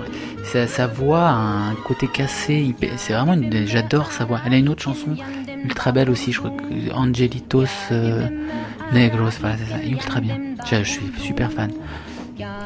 [0.45, 2.75] sa, sa voix a un côté cassé.
[2.97, 3.67] C'est vraiment une.
[3.67, 4.41] J'adore sa voix.
[4.47, 5.17] Elle a une autre chanson
[5.67, 6.33] ultra belle aussi.
[6.33, 8.29] Je crois que Angelitos euh,
[8.93, 9.37] Negros.
[9.41, 9.83] Voilà, c'est ça.
[9.85, 10.39] Ultra bien.
[10.71, 11.71] Je, je suis super fan.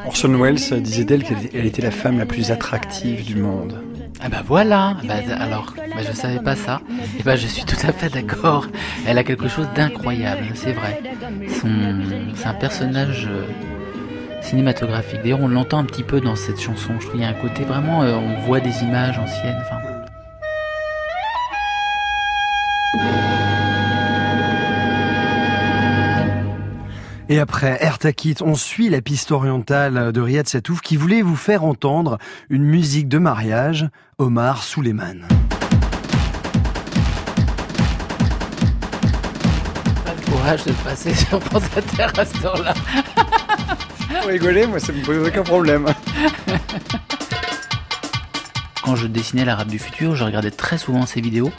[0.05, 3.81] Orson Welles disait d'elle qu'elle elle était la femme la plus attractive du monde.
[4.23, 6.81] Ah bah voilà, bah, alors bah, je savais pas ça.
[7.19, 8.67] Et bah je suis tout à fait d'accord.
[9.07, 11.01] Elle a quelque chose d'incroyable, c'est vrai.
[12.35, 13.45] C'est un personnage euh,
[14.41, 15.21] cinématographique.
[15.23, 16.93] D'ailleurs on l'entend un petit peu dans cette chanson.
[16.99, 19.57] Je trouve qu'il y a un côté vraiment, euh, on voit des images anciennes.
[19.61, 19.79] Enfin,
[27.31, 31.63] Et après Ertakit, on suit la piste orientale de Riyad Satouf qui voulait vous faire
[31.63, 32.17] entendre
[32.49, 35.25] une musique de mariage, Omar Souleyman.
[40.03, 42.73] pas le courage de passer sur France Inter à ce temps-là.
[44.21, 45.85] Vous rigolez, moi ça me pose aucun problème.
[48.83, 51.53] Quand je dessinais l'arabe du futur, je regardais très souvent ses vidéos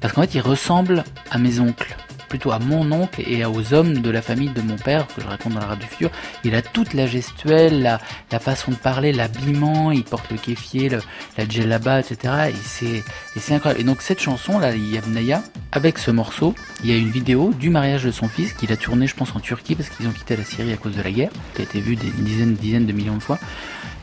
[0.00, 1.96] parce qu'en fait, il ressemble à mes oncles,
[2.28, 5.26] plutôt à mon oncle et aux hommes de la famille de mon père que je
[5.26, 6.10] raconte dans l'arabe du futur.
[6.44, 10.90] Il a toute la gestuelle, la, façon de parler, l'habillement, il porte le kéfier,
[11.36, 12.50] la djellaba, etc.
[12.50, 13.02] Et
[13.40, 13.80] c'est, incroyable.
[13.80, 17.70] Et donc cette chanson là, Yabnaya, avec ce morceau, il y a une vidéo du
[17.70, 20.36] mariage de son fils qu'il a tourné, je pense, en Turquie parce qu'ils ont quitté
[20.36, 22.92] la Syrie à cause de la guerre, qui a été vu des dizaines, dizaines de
[22.92, 23.38] millions de fois.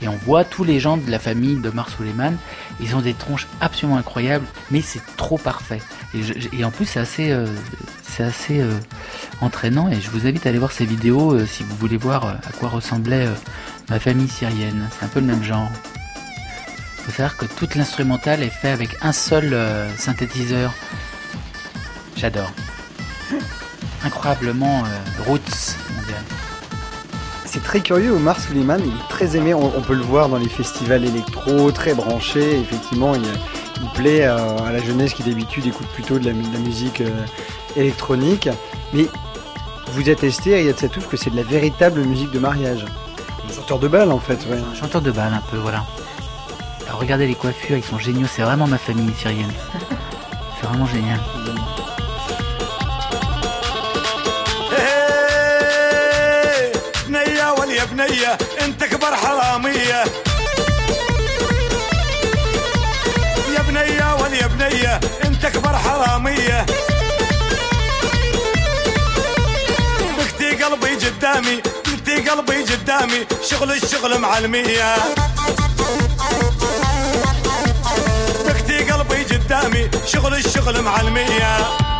[0.04, 2.36] Et on voit tous les gens de la famille de Suleiman,
[2.82, 5.80] ils ont des tronches absolument incroyables, mais c'est trop parfait.
[6.54, 7.48] Et, en plus, c'est assez, euh,
[8.04, 8.72] c'est assez euh,
[9.40, 9.90] entraînant.
[9.90, 12.52] Et je vous invite à aller voir ces vidéos euh, si vous voulez voir à
[12.60, 13.30] quoi ressemblait
[13.90, 14.90] ma famille syrienne.
[14.92, 15.72] C'est un peu le même genre.
[16.98, 19.58] Il faut savoir que toute l'instrumentale est faite avec un seul
[19.98, 20.74] synthétiseur.
[22.18, 22.52] J'adore.
[24.04, 24.84] Incroyablement
[25.26, 25.78] roots.
[27.54, 30.38] C'est très curieux, Omar Suleiman, il est très aimé, on, on peut le voir dans
[30.38, 33.22] les festivals électro, très branché, effectivement, il,
[33.84, 36.58] il plaît euh, à la jeunesse qui d'habitude écoute plutôt de la, mu- de la
[36.58, 37.12] musique euh,
[37.76, 38.50] électronique,
[38.92, 39.06] mais
[39.92, 42.86] vous attestez, Riyad Satouf, que c'est de la véritable musique de mariage.
[43.48, 44.58] Un chanteur de bal, en fait, ouais.
[44.72, 45.84] Un chanteur de bal un peu, voilà.
[46.88, 49.52] Alors regardez les coiffures, ils sont géniaux, c'est vraiment ma famille syrienne.
[50.60, 51.20] C'est vraiment génial.
[57.94, 60.04] بنية انت كبر حرامية.
[63.56, 66.66] يا بنية وليا بنية انت كبر حرامية.
[70.18, 74.96] بكتي قلبي قدامي بكتي قلبي قدامي شغل الشغل معلمية.
[78.46, 81.93] بكتي قلبي قدامي شغل الشغل معلمية.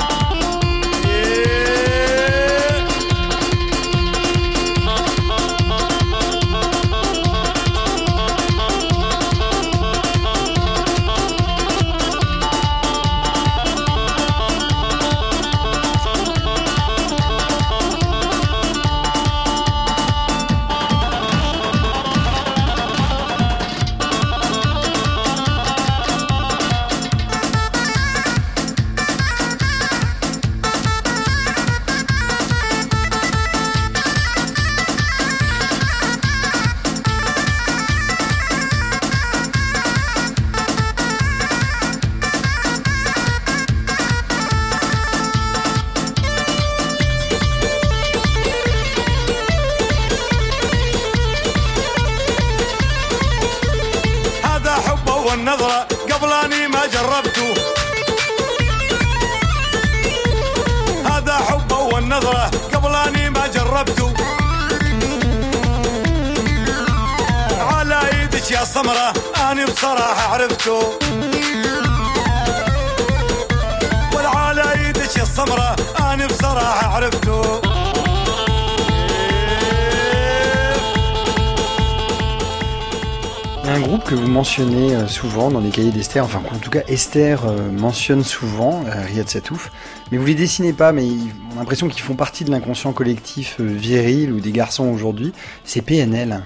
[84.34, 88.84] Mentionnez euh, souvent dans les cahiers d'Esther, enfin en tout cas Esther euh, mentionne souvent
[88.88, 89.72] euh, Riyad Satouf,
[90.12, 91.04] mais vous les dessinez pas, mais
[91.52, 95.84] on a l'impression qu'ils font partie de l'inconscient collectif viril ou des garçons aujourd'hui, c'est
[95.84, 96.42] PNL.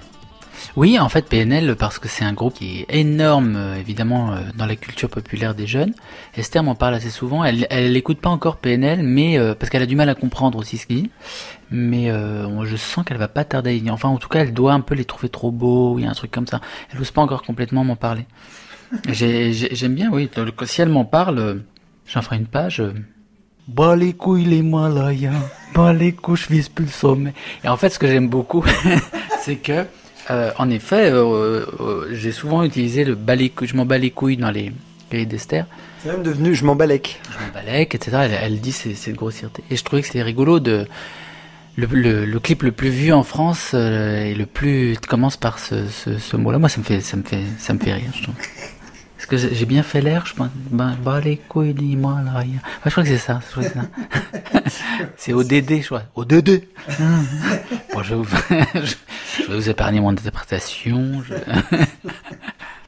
[0.77, 4.41] Oui, en fait, PNL, parce que c'est un groupe qui est énorme, euh, évidemment, euh,
[4.55, 5.91] dans la culture populaire des jeunes.
[6.35, 7.43] Esther m'en parle assez souvent.
[7.43, 10.59] Elle, elle écoute pas encore PNL, mais euh, parce qu'elle a du mal à comprendre
[10.59, 11.09] aussi ce qu'il dit.
[11.71, 13.91] Mais euh, je sens qu'elle va pas tarder à y venir.
[13.95, 15.97] Enfin, en tout cas, elle doit un peu les trouver trop beaux.
[15.97, 16.61] Il y a un truc comme ça.
[16.93, 18.27] Elle ose pas encore complètement m'en parler.
[19.09, 20.29] J'ai- j'ai- J'aime bien, oui.
[20.65, 21.63] Si elle m'en parle,
[22.05, 22.83] j'en ferai une page.
[23.67, 25.31] Bas les couilles l'Himalaya,
[25.75, 27.33] bas les couilles je vise plus le sommet.
[27.65, 28.63] Et en fait, ce que j'aime beaucoup,
[29.41, 29.85] c'est que,
[30.29, 34.37] euh, en effet, euh, euh, j'ai souvent utilisé le couilles, je m'en bats les couilles
[34.37, 34.71] dans les
[35.09, 35.65] cahiers d'Esther.
[36.03, 37.19] C'est même devenu je m'en balèque.
[37.31, 38.17] Je m'en balèque, etc.
[38.23, 39.63] Elle, elle dit c'est de grossièreté.
[39.71, 40.87] Et je trouvais que c'était rigolo de
[41.75, 45.87] le, le, le clip le plus vu en France et le plus commence par ce,
[45.87, 46.59] ce, ce mot-là.
[46.59, 48.11] Moi, ça me fait ça me fait ça me fait rire.
[48.15, 48.35] Je trouve.
[49.29, 50.47] Est-ce que j'ai bien fait l'air Je pense.
[50.71, 52.39] Bah, bah les couilles, dis-moi là.
[52.39, 52.53] rien.
[52.53, 53.41] Ouais, je crois que c'est ça.
[53.53, 55.33] C'est ça.
[55.33, 56.03] ODD, je crois.
[56.15, 56.63] ODD.
[57.93, 58.37] bon, je vais, vous,
[58.75, 58.95] je,
[59.43, 61.21] je vais vous épargner mon interprétation.
[61.27, 61.33] Je...
[61.33, 61.83] Vous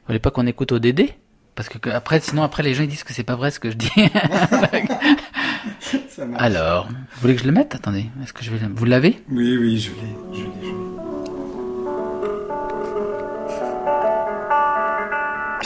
[0.06, 1.10] voulez pas qu'on écoute ODD
[1.54, 3.70] Parce que après, sinon après les gens ils disent que c'est pas vrai ce que
[3.70, 3.90] je dis.
[6.36, 7.74] Alors, vous voulez que je le mette?
[7.74, 9.22] Attendez, est-ce que je vais Vous l'avez?
[9.30, 10.38] Oui, oui, je l'ai.
[10.38, 10.79] Je l'ai,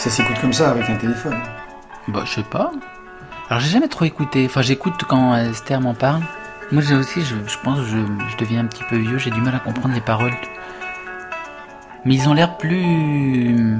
[0.04, 1.38] Ça s'écoute comme ça avec un téléphone.
[2.08, 2.72] Bah, je sais pas.
[3.48, 4.44] Alors, j'ai jamais trop écouté.
[4.44, 6.20] Enfin, j'écoute quand Esther m'en parle.
[6.72, 7.96] Moi, j'ai aussi, je, je pense, que je,
[8.30, 9.16] je deviens un petit peu vieux.
[9.16, 10.34] J'ai du mal à comprendre les paroles.
[12.04, 13.78] Mais ils ont l'air plus.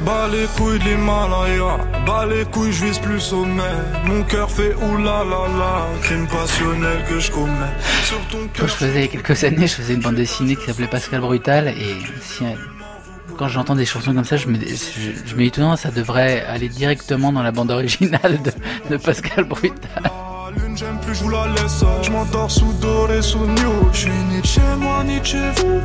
[0.00, 3.62] Bas les couilles de l'Himalaya, bas les couilles, je vise plus sommet.
[4.06, 7.52] Mon cœur fait oulala la, crime passionnel que je commets.
[8.04, 10.14] Sur ton Quand cœur, je faisais il y a quelques années, je faisais une bande
[10.14, 12.44] dessinée qui s'appelait Pascal Brutal et si,
[13.36, 16.44] quand j'entends des chansons comme ça, je me, je, je me dis temps, ça devrait
[16.46, 18.52] aller directement dans la bande originale de,
[18.90, 20.02] de Pascal Brutal.
[20.56, 21.84] lune, j'aime plus, je vous la laisse.
[22.02, 23.88] Je m'endors sous doré, sous new.
[23.92, 25.80] Je suis ni chez moi, ni chez vous.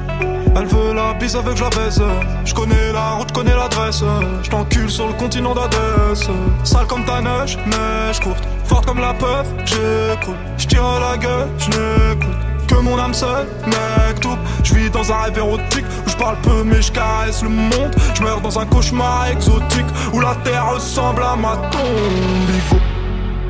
[0.55, 2.01] Elle veut la bise avec je la baise.
[2.45, 4.03] Je connais la route, connais l'adresse.
[4.43, 6.29] Je t'encule sur le continent d'Adès.
[6.63, 8.43] Sale comme ta neige, neige courte.
[8.65, 10.35] Forte comme la peur, j'écoute.
[10.57, 12.35] Je tire la gueule, je n'écoute.
[12.67, 14.37] Que mon âme seule, mec tout.
[14.63, 15.85] Je vis dans un rêve érotique
[16.19, 17.95] parle peu mais je caresse le monde.
[18.13, 22.49] Je meurs dans un cauchemar exotique où la terre ressemble à ma tombe.
[22.49, 22.79] Igo.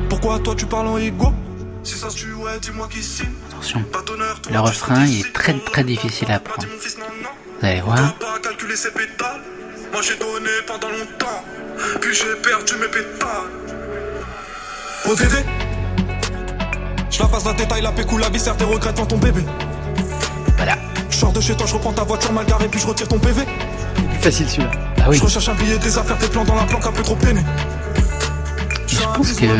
[0.08, 1.32] Pourquoi toi tu parles en ego
[1.82, 3.26] Si ça se tue, ouais, dis-moi qui signe.
[3.50, 7.30] Attention, Pas d'honneur, toi, le refrain est très très difficile à non.
[7.60, 8.14] Vous allez voir.
[8.18, 9.42] T'as pas calculé ses pétales.
[9.92, 11.44] Moi j'ai donné pendant longtemps.
[12.00, 13.50] Puis j'ai perdu mes pétales.
[15.06, 15.44] ODD
[17.10, 19.42] Je la passe la détail, la pécou, la viscère, tes regrets devant ton bébé.
[21.20, 23.18] Je sors de chez toi, je reprends ta voiture mal garée, puis je retire ton
[23.18, 23.42] PV.
[24.22, 24.70] Facile celui-là.
[25.02, 25.18] Ah oui.
[25.18, 27.42] Je recherche un billet, des affaires, tes plans dans la planque, un peu trop peiné.
[28.86, 29.44] Je pense que.
[29.44, 29.52] Ouais,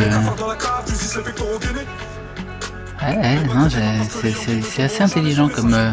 [3.15, 4.33] ouais, non, j'ai-
[4.63, 5.75] c'est- assez intelligent comme.
[5.75, 5.91] euh,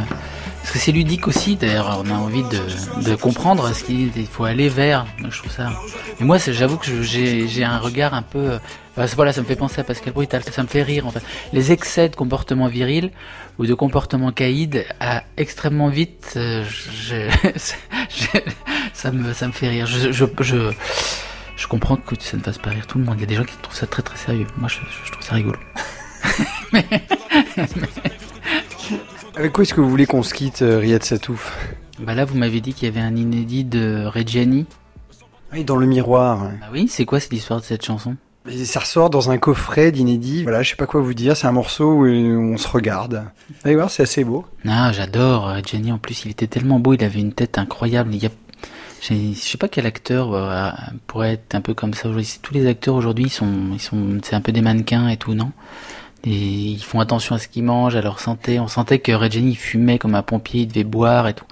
[0.63, 4.27] parce que c'est ludique aussi, d'ailleurs, on a envie de, de comprendre ce qu'il il
[4.27, 5.05] faut aller vers.
[5.19, 5.69] Je trouve ça.
[6.19, 8.59] Et moi, j'avoue que j'ai un regard un peu.
[8.99, 11.11] Euh, enfin, voilà, ça me fait penser à Pascal Brutal, ça me fait rire en
[11.11, 11.23] fait.
[11.53, 13.11] Les excès de comportement viril
[13.59, 17.17] ou de comportement caïd, à extrêmement vite, euh, je,
[18.09, 18.39] je-
[18.93, 19.87] ça, me, ça me fait rire.
[19.87, 20.71] Je, je, je,
[21.57, 23.15] je comprends que ça ne fasse pas rire tout le monde.
[23.19, 24.47] Il y a des gens qui trouvent ça très très sérieux.
[24.57, 24.77] Moi, je,
[25.11, 25.59] trouve ça rigolo.
[29.37, 31.57] Avec quoi est-ce que vous voulez qu'on se quitte, euh, Riyad Satouf?
[32.01, 34.67] Bah là, vous m'avez dit qu'il y avait un inédit de Reggiani.
[35.53, 36.51] Oui, dans le miroir.
[36.61, 38.17] Bah oui, c'est quoi cette histoire de cette chanson?
[38.65, 40.43] Ça ressort dans un coffret d'inédit.
[40.43, 41.37] Voilà, je sais pas quoi vous dire.
[41.37, 43.25] C'est un morceau où on se regarde.
[43.65, 44.45] Allez voir, c'est assez beau.
[44.67, 45.93] Ah, j'adore Reggiani.
[45.93, 48.15] En plus, il était tellement beau, il avait une tête incroyable.
[48.15, 48.31] Il y a...
[49.01, 50.71] Je sais pas quel acteur euh,
[51.07, 52.39] pourrait être un peu comme ça aujourd'hui.
[52.43, 55.53] Tous les acteurs aujourd'hui, sont, ils sont, c'est un peu des mannequins et tout, non?
[56.25, 58.59] Et ils font attention à ce qu'ils mangent, à leur santé.
[58.59, 61.45] On sentait que Reggiani fumait comme un pompier, il devait boire et tout.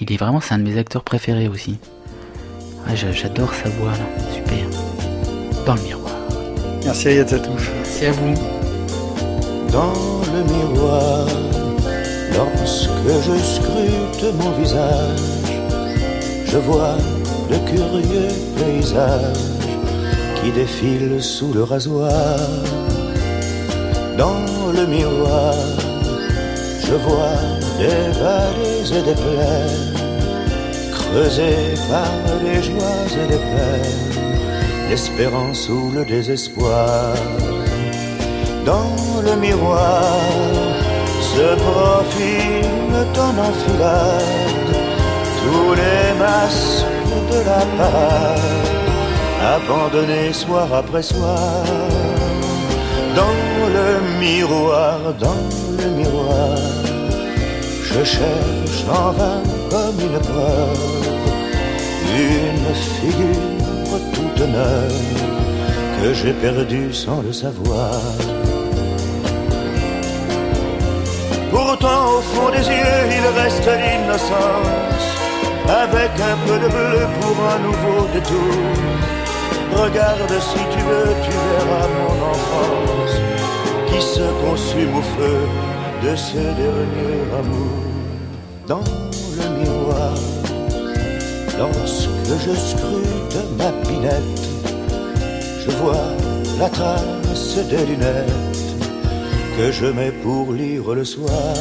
[0.00, 1.78] Il est vraiment, c'est un de mes acteurs préférés aussi.
[2.94, 4.66] J'a- j'adore sa voix là, super.
[5.64, 6.10] Dans le miroir.
[6.84, 7.70] Merci Riyad Satouf.
[7.76, 8.34] Merci à vous.
[9.72, 9.92] dans
[10.34, 11.26] le miroir,
[12.34, 15.20] lorsque je scrute mon visage,
[16.46, 16.96] je vois
[17.50, 19.36] de curieux paysages
[20.42, 22.38] qui défilent sous le rasoir.
[24.16, 25.54] Dans le miroir,
[26.86, 27.38] je vois
[27.78, 29.94] des vallées et des plaines,
[30.92, 32.10] creusées par
[32.44, 34.09] les joies et les peines,
[34.90, 37.14] l'espérance ou le désespoir.
[38.66, 40.02] Dans le miroir
[41.32, 44.70] se profilent en enfilade.
[45.40, 46.86] Tous les masques
[47.32, 48.68] de la parade
[49.56, 51.64] abandonnés soir après soir.
[53.20, 53.42] Dans
[53.76, 53.88] le
[54.24, 55.46] miroir, dans
[55.80, 56.58] le miroir
[57.92, 61.00] je cherche en vain comme une preuve
[62.16, 63.59] une figure
[63.98, 65.22] toute neuve
[66.00, 68.00] que j'ai perdue sans le savoir.
[71.50, 75.06] Pourtant au fond des yeux il reste l'innocence
[75.68, 78.54] Avec un peu de bleu pour un nouveau détour
[79.72, 82.90] Regarde si tu veux, tu verras mon enfant
[84.72, 85.38] fume au feu
[86.02, 87.82] de ce dernier amour
[88.66, 88.84] dans
[89.36, 90.14] le miroir.
[91.58, 93.19] Lorsque je scrute
[93.58, 94.42] ma pinette,
[95.64, 96.08] je vois
[96.58, 98.60] la trace des lunettes
[99.56, 101.54] que je mets pour lire le soir.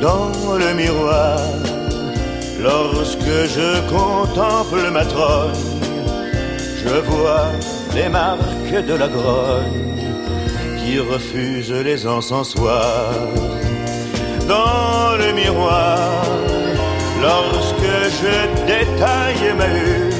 [0.00, 1.38] Dans le miroir,
[2.62, 5.68] lorsque je contemple ma trogne,
[6.82, 7.50] je vois
[7.94, 9.90] les marques de la grogne
[10.78, 13.28] qui refusent les encensoirs.
[14.48, 16.24] Dans le miroir,
[17.20, 17.79] lorsque
[18.18, 18.34] je
[18.66, 20.10] détaille ma une,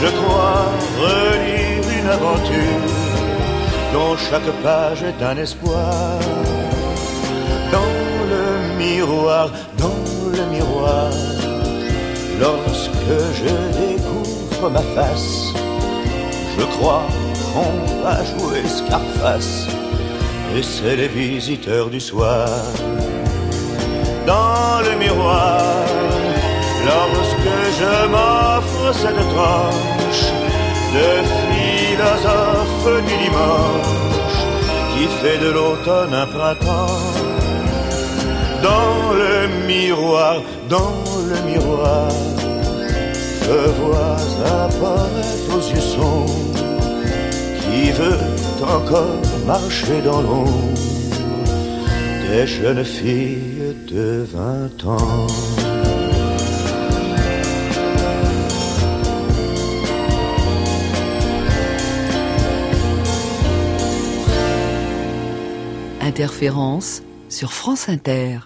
[0.00, 0.66] je crois
[0.98, 2.92] relire une aventure
[3.92, 6.18] dont chaque page est un espoir.
[7.70, 7.94] Dans
[8.32, 10.04] le miroir, dans
[10.36, 11.10] le miroir,
[12.40, 15.52] lorsque je découvre ma face,
[16.58, 17.04] je crois
[17.52, 19.66] qu'on va jouer Scarface,
[20.56, 22.48] et c'est les visiteurs du soir.
[24.26, 25.84] Dans le miroir,
[26.84, 30.24] lorsque je m'offre cette tranche
[30.96, 31.08] de
[31.40, 34.36] philosophe du dimanche,
[34.92, 37.00] qui fait de l'automne un printemps.
[38.62, 40.36] Dans le miroir,
[40.68, 40.94] dans
[41.30, 42.08] le miroir,
[43.42, 44.16] je vois
[44.78, 46.52] poète aux yeux sombres
[47.62, 48.18] qui veut
[48.62, 50.78] encore marcher dans l'ombre
[52.28, 55.26] des jeunes filles de vingt ans.
[66.02, 68.40] Interférence sur France Inter.